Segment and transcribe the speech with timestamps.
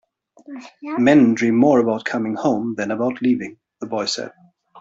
[0.97, 4.31] "Men dream more about coming home than about leaving," the boy said.